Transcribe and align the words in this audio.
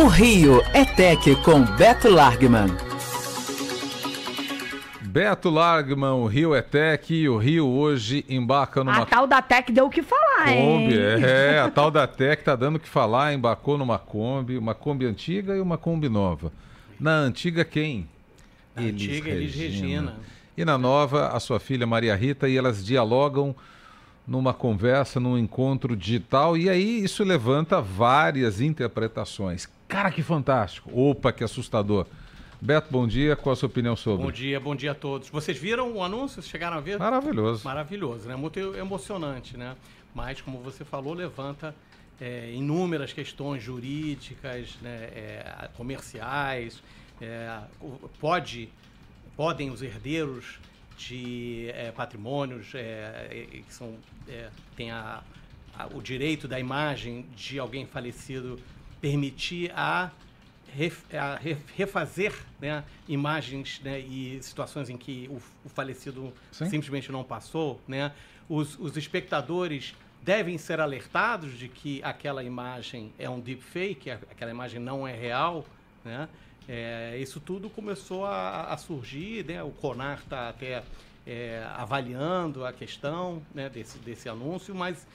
O 0.00 0.06
Rio 0.06 0.62
é 0.72 0.84
Tech 0.84 1.34
com 1.42 1.64
Beto 1.76 2.08
Largman. 2.08 2.68
Beto 5.02 5.50
Largman, 5.50 6.12
o 6.12 6.26
Rio 6.26 6.54
é 6.54 6.62
Tech, 6.62 7.28
o 7.28 7.36
Rio 7.36 7.66
hoje 7.66 8.24
embarca 8.28 8.84
numa 8.84 9.02
A 9.02 9.06
tal 9.06 9.26
da 9.26 9.42
Tech 9.42 9.72
deu 9.72 9.86
o 9.86 9.90
que 9.90 10.00
falar, 10.00 10.54
Kombi, 10.54 10.94
hein? 10.94 11.24
é, 11.24 11.58
a 11.58 11.68
tal 11.68 11.90
da 11.90 12.06
Tech 12.06 12.44
tá 12.44 12.54
dando 12.54 12.76
o 12.76 12.78
que 12.78 12.88
falar, 12.88 13.34
embarcou 13.34 13.76
numa 13.76 13.98
Kombi, 13.98 14.56
uma 14.56 14.72
Kombi 14.72 15.04
antiga 15.04 15.56
e 15.56 15.60
uma 15.60 15.76
Kombi 15.76 16.08
nova. 16.08 16.52
Na 17.00 17.16
antiga 17.16 17.64
quem? 17.64 18.08
Na 18.76 18.82
antiga, 18.82 19.30
Elis 19.30 19.56
Regina. 19.56 20.14
E 20.56 20.64
na 20.64 20.78
nova, 20.78 21.30
a 21.30 21.40
sua 21.40 21.58
filha 21.58 21.88
Maria 21.88 22.14
Rita, 22.14 22.48
e 22.48 22.56
elas 22.56 22.86
dialogam 22.86 23.52
numa 24.24 24.54
conversa, 24.54 25.18
num 25.18 25.36
encontro 25.36 25.96
digital, 25.96 26.56
e 26.56 26.70
aí 26.70 27.02
isso 27.02 27.24
levanta 27.24 27.80
várias 27.80 28.60
interpretações. 28.60 29.68
Cara, 29.88 30.10
que 30.10 30.22
fantástico! 30.22 30.90
Opa, 30.92 31.32
que 31.32 31.42
assustador! 31.42 32.06
Beto, 32.60 32.88
bom 32.90 33.06
dia. 33.06 33.34
Qual 33.34 33.54
a 33.54 33.56
sua 33.56 33.68
opinião 33.68 33.96
sobre? 33.96 34.26
Bom 34.26 34.30
dia, 34.30 34.60
bom 34.60 34.76
dia 34.76 34.90
a 34.90 34.94
todos. 34.94 35.30
Vocês 35.30 35.56
viram 35.56 35.92
o 35.92 36.02
anúncio? 36.02 36.42
Chegaram 36.42 36.76
a 36.76 36.80
ver? 36.80 36.98
Maravilhoso. 36.98 37.64
Maravilhoso, 37.64 38.28
né? 38.28 38.36
Muito 38.36 38.58
emocionante, 38.76 39.56
né? 39.56 39.74
Mas, 40.14 40.42
como 40.42 40.58
você 40.58 40.84
falou, 40.84 41.14
levanta 41.14 41.74
é, 42.20 42.52
inúmeras 42.52 43.14
questões 43.14 43.62
jurídicas, 43.62 44.76
né? 44.82 45.04
É, 45.14 45.70
comerciais. 45.74 46.82
É, 47.18 47.58
pode, 48.20 48.68
podem 49.34 49.70
os 49.70 49.80
herdeiros 49.80 50.58
de 50.98 51.70
é, 51.72 51.90
patrimônios 51.92 52.72
é, 52.74 53.46
que 53.66 53.72
são, 53.72 53.94
é, 54.28 54.50
têm 54.76 54.90
a, 54.90 55.22
a, 55.78 55.86
o 55.86 56.02
direito 56.02 56.46
da 56.46 56.60
imagem 56.60 57.24
de 57.34 57.58
alguém 57.58 57.86
falecido 57.86 58.60
permitir 59.00 59.72
a 59.74 60.10
a 61.12 61.38
refazer 61.74 62.34
né, 62.60 62.84
imagens 63.08 63.80
né, 63.82 63.98
e 63.98 64.38
situações 64.42 64.90
em 64.90 64.96
que 64.96 65.28
o, 65.30 65.40
o 65.64 65.68
falecido 65.68 66.32
Sim. 66.52 66.68
simplesmente 66.68 67.10
não 67.10 67.24
passou. 67.24 67.80
Né? 67.88 68.12
Os, 68.48 68.78
os, 68.78 68.96
espectadores 68.96 69.94
devem 70.22 70.58
ser 70.58 70.78
alertados 70.80 71.58
de 71.58 71.68
que 71.68 72.02
aquela 72.02 72.44
imagem 72.44 73.12
é 73.18 73.28
um 73.28 73.40
deepfake, 73.40 74.10
aquela 74.10 74.50
imagem 74.50 74.80
não 74.80 75.08
é 75.08 75.14
real. 75.14 75.64
Né? 76.04 76.28
É, 76.68 77.16
isso 77.18 77.40
tudo 77.40 77.70
começou 77.70 78.26
a, 78.26 78.64
a 78.64 78.76
surgir, 78.76 79.44
né? 79.44 79.62
o 79.62 79.70
CONAR 79.70 80.18
está 80.18 80.50
até 80.50 80.82
é, 81.26 81.66
avaliando 81.76 82.64
a 82.64 82.72
questão 82.72 83.42
né, 83.54 83.68
desse, 83.68 83.98
desse 83.98 84.28
anúncio, 84.28 84.74
mas 84.74 85.06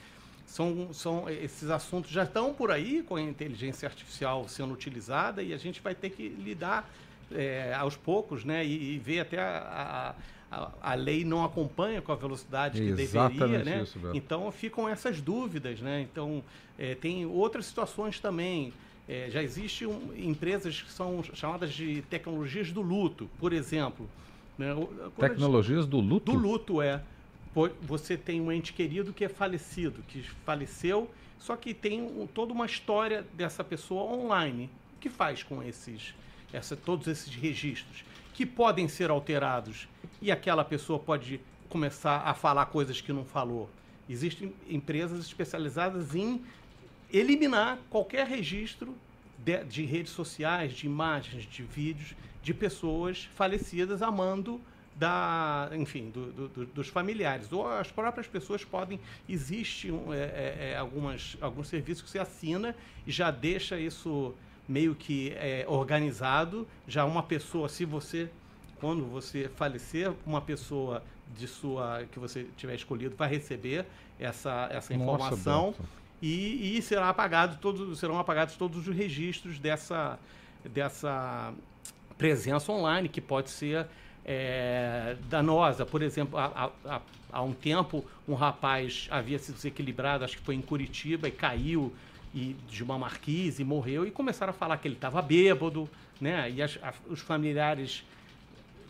são, 0.46 0.92
são 0.92 1.28
esses 1.28 1.70
assuntos 1.70 2.10
já 2.10 2.24
estão 2.24 2.52
por 2.52 2.70
aí 2.70 3.02
com 3.02 3.16
a 3.16 3.22
inteligência 3.22 3.88
artificial 3.88 4.46
sendo 4.48 4.72
utilizada 4.72 5.42
e 5.42 5.52
a 5.52 5.56
gente 5.56 5.80
vai 5.80 5.94
ter 5.94 6.10
que 6.10 6.28
lidar 6.28 6.88
é, 7.32 7.74
aos 7.74 7.96
poucos, 7.96 8.44
né? 8.44 8.64
E, 8.64 8.94
e 8.94 8.98
ver 8.98 9.20
até 9.20 9.38
a, 9.40 10.14
a, 10.50 10.70
a, 10.82 10.94
lei 10.94 11.24
não 11.24 11.44
acompanha 11.44 12.00
com 12.02 12.12
a 12.12 12.14
velocidade 12.14 12.80
que 12.80 13.02
Exatamente 13.02 13.38
deveria, 13.38 13.64
né? 13.64 13.82
Isso, 13.82 13.98
então 14.12 14.50
ficam 14.52 14.88
essas 14.88 15.20
dúvidas, 15.20 15.80
né? 15.80 16.02
Então 16.02 16.42
é, 16.78 16.94
tem 16.94 17.26
outras 17.26 17.66
situações 17.66 18.20
também. 18.20 18.72
É, 19.06 19.28
já 19.30 19.42
existem 19.42 19.86
um, 19.86 20.14
empresas 20.16 20.80
que 20.80 20.90
são 20.90 21.22
chamadas 21.34 21.74
de 21.74 22.02
tecnologias 22.02 22.72
do 22.72 22.80
luto, 22.80 23.28
por 23.38 23.52
exemplo. 23.52 24.08
Né? 24.56 24.68
Tecnologias 25.18 25.84
do 25.84 26.00
luto? 26.00 26.32
Do 26.32 26.38
luto, 26.38 26.80
é 26.80 27.02
você 27.82 28.16
tem 28.16 28.40
um 28.40 28.50
ente 28.50 28.72
querido 28.72 29.12
que 29.12 29.24
é 29.24 29.28
falecido, 29.28 30.02
que 30.08 30.22
faleceu, 30.44 31.10
só 31.38 31.56
que 31.56 31.72
tem 31.72 32.02
um, 32.02 32.26
toda 32.26 32.52
uma 32.52 32.66
história 32.66 33.24
dessa 33.34 33.62
pessoa 33.62 34.02
online. 34.12 34.70
O 34.96 35.00
que 35.00 35.08
faz 35.08 35.42
com 35.42 35.62
esses, 35.62 36.14
essa, 36.52 36.76
todos 36.76 37.06
esses 37.06 37.32
registros? 37.34 38.04
Que 38.32 38.44
podem 38.44 38.88
ser 38.88 39.10
alterados 39.10 39.86
e 40.20 40.32
aquela 40.32 40.64
pessoa 40.64 40.98
pode 40.98 41.40
começar 41.68 42.22
a 42.22 42.34
falar 42.34 42.66
coisas 42.66 43.00
que 43.00 43.12
não 43.12 43.24
falou. 43.24 43.70
Existem 44.08 44.52
empresas 44.68 45.20
especializadas 45.20 46.14
em 46.14 46.42
eliminar 47.12 47.78
qualquer 47.88 48.26
registro 48.26 48.94
de, 49.38 49.62
de 49.64 49.84
redes 49.84 50.12
sociais, 50.12 50.72
de 50.72 50.86
imagens, 50.86 51.44
de 51.44 51.62
vídeos 51.62 52.14
de 52.42 52.52
pessoas 52.52 53.24
falecidas 53.34 54.02
amando 54.02 54.60
da, 54.96 55.70
enfim, 55.72 56.10
do, 56.10 56.48
do, 56.48 56.66
dos 56.66 56.88
familiares. 56.88 57.52
Ou 57.52 57.66
as 57.66 57.90
próprias 57.90 58.26
pessoas 58.26 58.64
podem. 58.64 59.00
Existe 59.28 59.90
um, 59.90 60.12
é, 60.12 60.18
é, 60.18 60.70
é, 60.72 60.76
algumas, 60.76 61.36
alguns 61.40 61.68
serviços 61.68 62.02
que 62.02 62.10
você 62.10 62.18
assina 62.18 62.74
e 63.06 63.10
já 63.10 63.30
deixa 63.30 63.78
isso 63.78 64.34
meio 64.68 64.94
que 64.94 65.32
é, 65.36 65.64
organizado. 65.68 66.66
Já 66.86 67.04
uma 67.04 67.22
pessoa, 67.22 67.68
se 67.68 67.84
você. 67.84 68.30
Quando 68.80 69.04
você 69.04 69.48
falecer, 69.56 70.12
uma 70.26 70.42
pessoa 70.42 71.02
de 71.34 71.48
sua 71.48 72.04
que 72.12 72.18
você 72.18 72.46
tiver 72.56 72.74
escolhido 72.74 73.16
vai 73.16 73.30
receber 73.30 73.86
essa, 74.18 74.68
essa 74.70 74.92
informação 74.92 75.68
Nossa, 75.68 75.82
e, 76.20 76.76
e 76.76 76.82
será 76.82 77.08
apagado 77.08 77.56
todos, 77.60 77.98
serão 77.98 78.18
apagados 78.18 78.56
todos 78.56 78.86
os 78.86 78.94
registros 78.94 79.58
dessa, 79.58 80.18
dessa 80.64 81.54
presença 82.18 82.70
online 82.70 83.08
que 83.08 83.20
pode 83.20 83.50
ser 83.50 83.86
é, 84.24 85.16
danosa. 85.28 85.84
Por 85.84 86.02
exemplo, 86.02 86.38
há, 86.38 86.70
há, 86.86 87.00
há, 87.32 87.42
um 87.42 87.52
tempo, 87.52 88.04
um 88.26 88.34
rapaz 88.34 89.06
havia 89.10 89.38
sido 89.38 89.56
desequilibrado, 89.56 90.24
acho 90.24 90.38
que 90.38 90.42
foi 90.42 90.54
em 90.54 90.62
Curitiba, 90.62 91.28
e 91.28 91.30
caiu 91.30 91.92
e, 92.34 92.56
de 92.68 92.82
uma 92.82 92.98
marquise 92.98 93.62
e 93.62 93.64
morreu. 93.64 94.06
E 94.06 94.10
começaram 94.10 94.50
a 94.50 94.54
falar 94.54 94.78
que 94.78 94.88
ele 94.88 94.94
estava 94.94 95.20
bêbado, 95.20 95.88
né? 96.20 96.50
E 96.50 96.62
as, 96.62 96.78
a, 96.82 96.92
os 97.08 97.20
familiares 97.20 98.04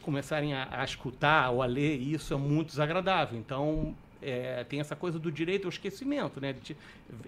começarem 0.03 0.55
a, 0.55 0.69
a, 0.71 0.85
escutar 0.85 1.51
ou 1.51 1.63
a 1.63 1.67
ler 1.67 1.97
isso 1.97 2.35
é 2.35 2.37
muito 2.37 2.69
desagradável. 2.69 3.39
Então, 3.39 3.95
é, 4.25 4.65
tem 4.65 4.81
essa 4.81 4.97
coisa 4.97 5.19
do 5.19 5.31
direito 5.31 5.65
ao 5.65 5.69
esquecimento, 5.69 6.41
né? 6.41 6.55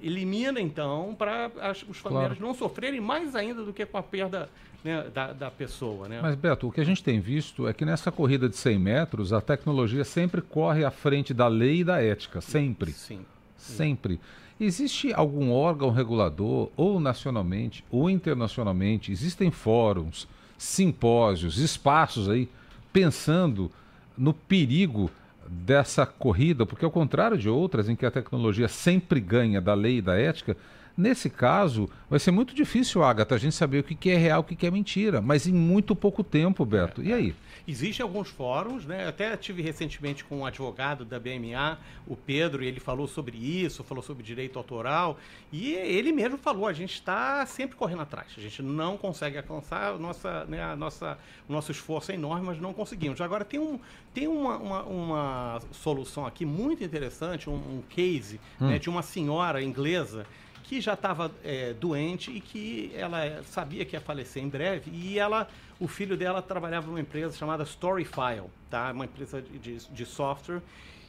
Elimina, 0.02 0.60
então, 0.60 1.14
para 1.16 1.50
os 1.88 1.98
familiares 1.98 2.38
claro. 2.38 2.40
não 2.40 2.54
sofrerem 2.54 3.00
mais 3.00 3.36
ainda 3.36 3.62
do 3.64 3.72
que 3.72 3.84
com 3.84 3.98
a 3.98 4.02
perda 4.02 4.48
né, 4.82 5.04
da, 5.12 5.32
da, 5.32 5.50
pessoa. 5.50 6.08
Né? 6.08 6.20
Mas, 6.22 6.34
Beto, 6.34 6.68
o 6.68 6.72
que 6.72 6.80
a 6.80 6.84
gente 6.84 7.02
tem 7.02 7.20
visto 7.20 7.66
é 7.66 7.72
que 7.72 7.84
nessa 7.84 8.10
corrida 8.10 8.48
de 8.48 8.56
100 8.56 8.78
metros, 8.78 9.32
a 9.32 9.40
tecnologia 9.40 10.04
sempre 10.04 10.40
corre 10.40 10.84
à 10.84 10.90
frente 10.90 11.34
da 11.34 11.48
lei 11.48 11.80
e 11.80 11.84
da 11.84 12.02
ética, 12.02 12.40
sempre. 12.40 12.92
Sim. 12.92 13.20
Sempre. 13.56 14.20
Existe 14.58 15.12
algum 15.12 15.50
órgão 15.50 15.90
regulador, 15.90 16.70
ou 16.76 16.98
nacionalmente, 16.98 17.84
ou 17.90 18.08
internacionalmente, 18.08 19.12
existem 19.12 19.50
fóruns, 19.50 20.26
simpósios, 20.56 21.58
espaços 21.58 22.28
aí, 22.28 22.48
pensando 22.92 23.70
no 24.16 24.32
perigo 24.32 25.10
dessa 25.48 26.04
corrida, 26.06 26.66
porque 26.66 26.84
ao 26.84 26.90
contrário 26.90 27.36
de 27.38 27.48
outras 27.48 27.88
em 27.88 27.96
que 27.96 28.06
a 28.06 28.10
tecnologia 28.10 28.68
sempre 28.68 29.20
ganha 29.20 29.60
da 29.60 29.74
lei 29.74 29.98
e 29.98 30.02
da 30.02 30.16
ética, 30.16 30.56
Nesse 30.96 31.28
caso, 31.28 31.90
vai 32.08 32.18
ser 32.18 32.30
muito 32.30 32.54
difícil, 32.54 33.04
Agatha, 33.04 33.34
a 33.34 33.38
gente 33.38 33.54
saber 33.54 33.80
o 33.80 33.84
que 33.84 34.08
é 34.08 34.16
real 34.16 34.44
e 34.48 34.54
o 34.54 34.56
que 34.56 34.66
é 34.66 34.70
mentira, 34.70 35.20
mas 35.20 35.46
em 35.46 35.52
muito 35.52 35.94
pouco 35.94 36.24
tempo, 36.24 36.64
Beto. 36.64 37.02
E 37.02 37.12
aí? 37.12 37.34
Existem 37.68 38.02
alguns 38.02 38.28
fóruns, 38.28 38.86
né? 38.86 39.04
Eu 39.04 39.08
até 39.08 39.36
tive 39.36 39.60
recentemente 39.60 40.24
com 40.24 40.38
um 40.38 40.46
advogado 40.46 41.04
da 41.04 41.18
BMA, 41.18 41.78
o 42.06 42.16
Pedro, 42.16 42.62
e 42.62 42.66
ele 42.66 42.80
falou 42.80 43.06
sobre 43.08 43.36
isso, 43.36 43.84
falou 43.84 44.02
sobre 44.02 44.22
direito 44.22 44.56
autoral, 44.56 45.18
e 45.52 45.74
ele 45.74 46.12
mesmo 46.12 46.38
falou: 46.38 46.66
a 46.66 46.72
gente 46.72 46.94
está 46.94 47.44
sempre 47.44 47.76
correndo 47.76 48.02
atrás, 48.02 48.28
a 48.38 48.40
gente 48.40 48.62
não 48.62 48.96
consegue 48.96 49.36
alcançar 49.36 49.94
a 49.94 49.98
nossa, 49.98 50.44
né, 50.44 50.62
a 50.62 50.76
nossa, 50.76 51.18
o 51.48 51.52
nosso 51.52 51.72
esforço 51.72 52.12
é 52.12 52.14
enorme, 52.14 52.46
mas 52.46 52.60
não 52.60 52.72
conseguimos. 52.72 53.20
Agora, 53.20 53.44
tem, 53.44 53.58
um, 53.58 53.80
tem 54.14 54.28
uma, 54.28 54.56
uma, 54.56 54.82
uma 54.84 55.60
solução 55.72 56.24
aqui 56.24 56.46
muito 56.46 56.84
interessante, 56.84 57.50
um, 57.50 57.54
um 57.54 57.82
case 57.88 58.34
né, 58.34 58.40
hum. 58.60 58.70
né, 58.70 58.78
de 58.78 58.88
uma 58.88 59.02
senhora 59.02 59.60
inglesa 59.60 60.24
que 60.68 60.80
já 60.80 60.94
estava 60.94 61.30
é, 61.44 61.72
doente 61.72 62.30
e 62.30 62.40
que 62.40 62.92
ela 62.94 63.42
sabia 63.44 63.84
que 63.84 63.94
ia 63.94 64.00
falecer 64.00 64.42
em 64.42 64.48
breve 64.48 64.90
e 64.90 65.18
ela 65.18 65.48
o 65.78 65.86
filho 65.86 66.16
dela 66.16 66.42
trabalhava 66.42 66.86
numa 66.86 67.00
empresa 67.00 67.36
chamada 67.36 67.62
Storyfile 67.62 68.50
tá? 68.70 68.90
Uma 68.92 69.04
empresa 69.04 69.40
de, 69.40 69.78
de 69.78 70.06
software. 70.06 70.60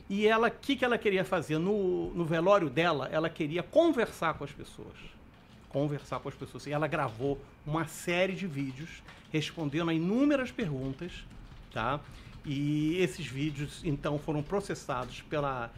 E 0.09 0.27
ela 0.27 0.47
o 0.47 0.51
que, 0.51 0.75
que 0.75 0.85
ela 0.85 0.97
queria 0.97 1.25
fazer? 1.25 1.57
No, 1.57 2.13
no 2.13 2.23
velório 2.23 2.69
dela 2.69 3.09
ela 3.11 3.29
queria 3.29 3.63
conversar 3.63 4.35
com 4.35 4.43
as 4.43 4.51
pessoas. 4.51 4.95
Conversar 5.69 6.19
com 6.19 6.29
as 6.29 6.35
pessoas. 6.35 6.65
E 6.67 6.71
ela 6.71 6.87
gravou 6.87 7.39
uma 7.65 7.85
série 7.87 8.33
de 8.33 8.47
vídeos 8.47 9.01
respondendo 9.31 9.89
a 9.89 9.93
inúmeras 9.93 10.51
perguntas 10.51 11.11
tá? 11.71 11.99
E 12.45 12.97
esses 13.01 13.25
vídeos 13.25 13.81
então 13.83 14.17
foram 14.17 14.41
processados 14.41 15.21
pela 15.23 15.71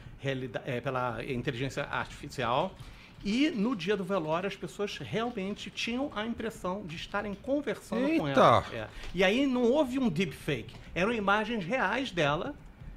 é, 0.65 0.81
pela 0.81 1.23
inteligência 1.23 1.83
artificial 1.83 2.75
e 3.23 3.49
no 3.49 3.75
dia 3.75 3.97
do 3.97 4.03
velório 4.03 4.47
as 4.47 4.55
pessoas 4.55 4.97
realmente 4.97 5.69
tinham 5.69 6.11
a 6.15 6.25
impressão 6.25 6.83
de 6.85 6.95
estarem 6.95 7.33
conversando 7.33 8.07
Eita. 8.07 8.19
com 8.19 8.27
ela. 8.27 8.65
É. 8.73 8.87
E 9.13 9.23
aí 9.23 9.45
não 9.45 9.63
houve 9.63 9.99
um 9.99 10.07
deepfake. 10.09 10.73
Eram 10.95 11.11
imagens 11.11 11.65
reais 11.65 12.11
dela, 12.11 12.55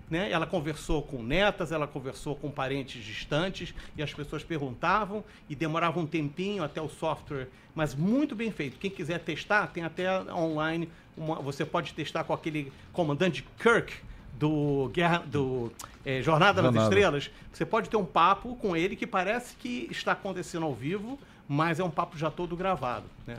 né? 0.09 0.31
Ela 0.31 0.47
conversou 0.47 1.03
com 1.03 1.23
netas, 1.23 1.73
ela 1.73 1.87
conversou 1.87 2.37
com 2.37 2.51
parentes 2.51 3.03
distantes 3.03 3.75
e 3.97 4.03
as 4.03 4.13
pessoas 4.13 4.45
perguntavam 4.45 5.25
e 5.49 5.55
demorava 5.57 5.99
um 5.99 6.07
tempinho 6.07 6.63
até 6.63 6.81
o 6.81 6.89
software, 6.89 7.49
mas 7.75 7.95
muito 7.95 8.35
bem 8.35 8.51
feito. 8.53 8.79
Quem 8.79 8.91
quiser 8.91 9.19
testar, 9.21 9.67
tem 9.69 9.83
até 9.83 10.23
online, 10.33 10.89
uma- 11.17 11.37
você 11.37 11.65
pode 11.65 11.95
testar 11.95 12.25
com 12.25 12.33
aquele 12.33 12.73
comandante 12.93 13.45
Kirk 13.59 13.93
do, 14.39 14.91
Guerra, 14.93 15.23
do 15.27 15.73
eh, 16.05 16.23
Jornada 16.23 16.63
nas. 16.63 16.85
Estrelas. 16.85 17.31
Você 17.53 17.65
pode 17.65 17.89
ter 17.89 17.97
um 17.97 18.05
papo 18.05 18.57
com 18.57 18.77
ele 18.77 18.97
que 18.97 19.07
parece 19.07 19.57
que 19.57 19.89
está 19.91 20.13
acontecendo 20.13 20.65
ao 20.65 20.75
vivo, 20.75 21.19
mas 21.49 21.79
é 21.79 21.85
um 21.85 21.91
papo 21.91 22.17
já 22.17 22.31
todo 22.31 22.57
gravado, 22.57 23.05
né? 23.27 23.37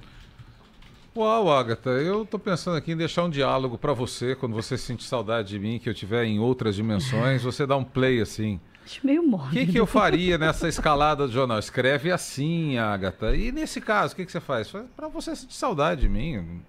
Uau, 1.16 1.52
Agatha, 1.52 1.92
eu 1.92 2.26
tô 2.26 2.40
pensando 2.40 2.76
aqui 2.76 2.92
em 2.92 2.98
deixar 2.98 3.24
um 3.24 3.30
diálogo 3.30 3.78
pra 3.78 3.94
você, 3.94 4.36
quando 4.36 4.54
você 4.54 4.76
sentir 4.78 5.04
saudade 5.04 5.50
de 5.50 5.60
mim, 5.60 5.78
que 5.78 5.88
eu 5.88 5.94
tiver 5.94 6.26
em 6.26 6.40
outras 6.40 6.76
dimensões, 6.76 7.44
você 7.46 7.68
dá 7.68 7.78
um 7.78 7.84
play 7.84 8.20
assim. 8.20 8.60
Acho 8.84 9.06
meio 9.06 9.22
O 9.22 9.28
mórbido. 9.28 9.66
que, 9.66 9.72
que 9.74 9.80
eu 9.80 9.86
faria 9.86 10.38
nessa 10.38 10.68
escalada 10.68 11.28
do 11.28 11.32
jornal? 11.32 11.60
Escreve 11.60 12.12
assim, 12.12 12.78
Agatha. 12.80 13.36
E 13.36 13.52
nesse 13.52 13.80
caso, 13.80 14.14
o 14.14 14.16
que, 14.16 14.26
que 14.26 14.32
você 14.32 14.42
faz? 14.42 14.74
Pra 14.96 15.08
você 15.08 15.36
sentir 15.36 15.54
saudade 15.56 16.02
de 16.02 16.10
mim. 16.10 16.62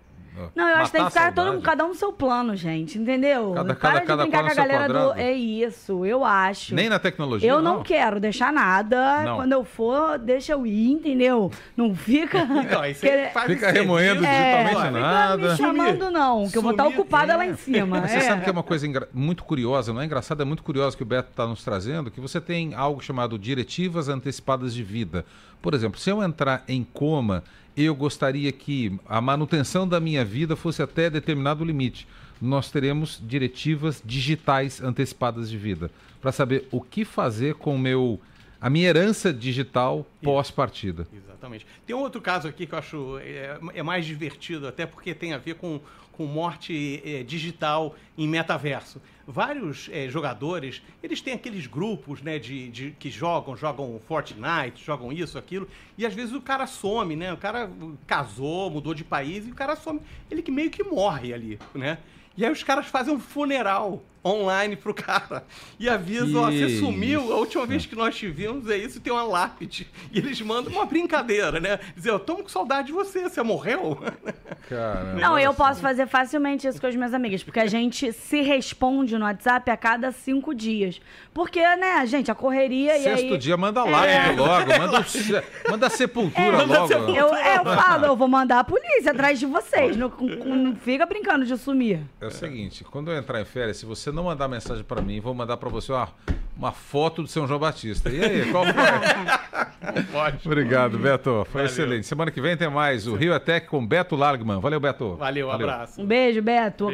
Não, 0.54 0.68
eu 0.68 0.76
acho 0.76 0.90
que 0.90 0.96
tem 0.96 1.04
que 1.06 1.12
ficar 1.12 1.32
todo, 1.32 1.44
saudade. 1.44 1.62
cada 1.64 1.84
um 1.84 1.88
no 1.88 1.94
seu 1.94 2.12
plano, 2.12 2.56
gente, 2.56 2.98
entendeu? 2.98 3.52
Cada- 3.54 3.74
Para 3.74 3.76
cada- 3.76 4.00
de 4.00 4.06
cada 4.06 4.22
brincar 4.22 4.44
com 4.44 4.50
a 4.50 4.54
galera 4.54 4.88
do... 4.92 5.12
É 5.14 5.32
isso, 5.32 6.04
eu 6.04 6.24
acho. 6.24 6.74
Nem 6.74 6.88
na 6.88 6.98
tecnologia, 6.98 7.48
Eu 7.48 7.62
não, 7.62 7.82
quero 7.82 8.18
deixar 8.18 8.52
nada. 8.52 9.22
Não. 9.22 9.36
Quando 9.36 9.52
eu 9.52 9.64
for, 9.64 10.18
deixa 10.18 10.52
eu 10.52 10.66
ir, 10.66 10.90
entendeu? 10.90 11.50
Não 11.76 11.94
fica... 11.94 12.38
Então, 12.64 12.80
aí 12.82 12.94
você 12.94 13.08
querer- 13.08 13.32
faz 13.32 13.46
Fica 13.46 13.70
remoendo 13.70 14.24
É, 14.24 14.64
digitalmente 14.64 15.00
nada. 15.00 15.50
me 15.50 15.56
chamando 15.56 16.10
não, 16.10 16.48
que 16.50 16.58
eu 16.58 16.62
vou 16.62 16.70
estar 16.72 16.84
Sumir, 16.84 16.98
ocupada 17.00 17.32
é. 17.32 17.36
lá 17.36 17.46
em 17.46 17.54
cima. 17.56 18.00
Mas 18.00 18.10
Você 18.10 18.16
é. 18.16 18.20
sabe 18.20 18.42
que 18.42 18.48
é 18.48 18.52
uma 18.52 18.62
coisa 18.62 18.86
engra- 18.86 19.08
muito 19.12 19.44
curiosa, 19.44 19.92
não 19.92 20.00
é 20.00 20.04
engraçada, 20.04 20.42
é 20.42 20.44
muito 20.44 20.62
curiosa 20.62 20.96
que 20.96 21.02
o 21.02 21.06
Beto 21.06 21.30
está 21.30 21.46
nos 21.46 21.62
trazendo, 21.62 22.10
que 22.10 22.20
você 22.20 22.40
tem 22.40 22.74
algo 22.74 23.00
chamado 23.02 23.38
diretivas 23.38 24.08
antecipadas 24.08 24.74
de 24.74 24.82
vida. 24.82 25.24
Por 25.62 25.74
exemplo, 25.74 25.98
se 25.98 26.10
eu 26.10 26.22
entrar 26.22 26.62
em 26.68 26.82
coma, 26.84 27.42
eu 27.76 27.94
gostaria 27.94 28.50
que 28.52 28.98
a 29.06 29.20
manutenção 29.20 29.86
da 29.86 29.98
minha 29.98 30.24
vida 30.24 30.54
fosse 30.54 30.82
até 30.82 31.10
determinado 31.10 31.64
limite. 31.64 32.06
Nós 32.40 32.70
teremos 32.70 33.20
diretivas 33.24 34.02
digitais 34.04 34.82
antecipadas 34.82 35.48
de 35.48 35.56
vida, 35.56 35.90
para 36.20 36.32
saber 36.32 36.68
o 36.70 36.80
que 36.80 37.04
fazer 37.04 37.54
com 37.54 37.76
meu 37.78 38.20
a 38.60 38.70
minha 38.70 38.88
herança 38.88 39.30
digital 39.30 40.06
pós-partida. 40.22 41.06
Exatamente. 41.12 41.66
Tem 41.86 41.94
um 41.94 41.98
outro 41.98 42.18
caso 42.18 42.48
aqui 42.48 42.66
que 42.66 42.74
eu 42.74 42.78
acho 42.78 43.18
é, 43.18 43.58
é 43.74 43.82
mais 43.82 44.06
divertido, 44.06 44.66
até 44.66 44.86
porque 44.86 45.12
tem 45.12 45.34
a 45.34 45.38
ver 45.38 45.56
com, 45.56 45.78
com 46.12 46.24
morte 46.24 47.02
é, 47.04 47.22
digital 47.22 47.94
em 48.16 48.26
metaverso. 48.26 49.02
Vários 49.26 49.88
é, 49.90 50.08
jogadores, 50.08 50.82
eles 51.02 51.20
têm 51.20 51.32
aqueles 51.34 51.66
grupos 51.66 52.20
né, 52.20 52.38
de, 52.38 52.68
de- 52.70 52.90
que 52.98 53.10
jogam, 53.10 53.56
jogam 53.56 53.98
Fortnite, 54.06 54.84
jogam 54.84 55.10
isso, 55.10 55.38
aquilo, 55.38 55.66
e 55.96 56.04
às 56.04 56.12
vezes 56.12 56.34
o 56.34 56.40
cara 56.42 56.66
some, 56.66 57.16
né? 57.16 57.32
O 57.32 57.36
cara 57.38 57.70
casou, 58.06 58.70
mudou 58.70 58.92
de 58.92 59.02
país 59.02 59.46
e 59.46 59.50
o 59.50 59.54
cara 59.54 59.76
some. 59.76 60.00
Ele 60.30 60.42
que 60.42 60.50
meio 60.50 60.70
que 60.70 60.82
morre 60.84 61.32
ali, 61.32 61.58
né? 61.74 61.98
E 62.36 62.44
aí 62.44 62.50
os 62.50 62.62
caras 62.62 62.86
fazem 62.86 63.14
um 63.14 63.20
funeral 63.20 64.02
online 64.24 64.74
pro 64.74 64.94
cara 64.94 65.44
e 65.78 65.88
avisam, 65.88 66.42
ó, 66.42 66.50
você 66.50 66.66
Que 66.66 66.78
sumiu, 66.78 67.30
a 67.32 67.36
última 67.36 67.66
vez 67.66 67.84
que 67.84 67.94
nós 67.94 68.16
te 68.16 68.26
vimos 68.28 68.68
é 68.70 68.76
isso, 68.78 68.98
tem 69.00 69.12
uma 69.12 69.22
lápide. 69.22 69.86
E 70.10 70.18
eles 70.18 70.40
mandam 70.40 70.72
uma 70.72 70.86
brincadeira, 70.86 71.60
né? 71.60 71.78
Dizer, 71.94 72.10
eu 72.10 72.18
tô 72.18 72.36
com 72.36 72.48
saudade 72.48 72.86
de 72.86 72.92
você, 72.94 73.24
você 73.24 73.42
morreu? 73.42 73.98
Caramba. 74.68 75.20
Não, 75.20 75.38
eu 75.38 75.52
posso 75.52 75.80
fazer 75.82 76.06
facilmente 76.06 76.66
isso 76.66 76.80
com 76.80 76.86
as 76.86 76.96
minhas 76.96 77.12
amigas, 77.12 77.42
porque 77.42 77.60
a 77.60 77.66
gente 77.66 78.12
se 78.12 78.40
responde 78.40 79.18
no 79.18 79.26
WhatsApp 79.26 79.70
a 79.70 79.76
cada 79.76 80.10
cinco 80.10 80.54
dias. 80.54 81.00
Porque, 81.34 81.60
né, 81.76 82.06
gente, 82.06 82.30
a 82.30 82.34
correria 82.34 82.96
e 82.96 83.02
Sexto 83.02 83.32
aí... 83.34 83.38
dia, 83.38 83.56
manda 83.58 83.84
lápide 83.84 84.36
logo, 84.36 84.68
manda, 84.78 85.00
o 85.00 85.70
manda 85.70 85.86
a 85.86 85.90
sepultura 85.90 86.52
Manda 86.52 86.74
a 86.74 86.78
logo. 86.78 86.88
sepultura. 86.88 87.18
Eu, 87.18 87.34
é, 87.34 87.58
eu 87.58 87.64
falo, 87.64 88.06
eu 88.06 88.16
vou 88.16 88.28
mandar 88.28 88.60
a 88.60 88.64
polícia 88.64 89.10
atrás 89.10 89.38
de 89.38 89.44
vocês. 89.44 89.96
Não, 89.96 90.08
não 90.08 90.76
fica 90.76 91.04
brincando 91.04 91.44
de 91.44 91.58
sumir. 91.58 92.00
É 92.24 92.28
o 92.28 92.30
seguinte, 92.30 92.82
quando 92.84 93.10
eu 93.10 93.18
entrar 93.18 93.38
em 93.38 93.44
férias, 93.44 93.76
se 93.76 93.84
você 93.84 94.10
não 94.10 94.24
mandar 94.24 94.48
mensagem 94.48 94.82
pra 94.82 95.02
mim, 95.02 95.20
vou 95.20 95.34
mandar 95.34 95.58
pra 95.58 95.68
você 95.68 95.92
uma, 95.92 96.08
uma 96.56 96.72
foto 96.72 97.20
do 97.20 97.28
São 97.28 97.46
João 97.46 97.60
Batista. 97.60 98.08
E 98.08 98.24
aí, 98.24 98.50
qual 98.50 98.64
foi? 98.64 98.72
Pode. 100.10 100.38
Obrigado, 100.46 100.98
Beto. 100.98 101.46
Foi 101.52 101.60
Valeu. 101.60 101.66
excelente. 101.66 102.06
Semana 102.06 102.30
que 102.30 102.40
vem 102.40 102.56
tem 102.56 102.70
mais 102.70 103.06
o 103.06 103.14
Rio 103.14 103.38
Tech 103.38 103.66
com 103.66 103.86
Beto 103.86 104.16
Largman. 104.16 104.58
Valeu, 104.58 104.80
Beto. 104.80 105.16
Valeu, 105.16 105.50
abraço. 105.50 106.00
Um 106.00 106.06
beijo, 106.06 106.40
Beto. 106.40 106.82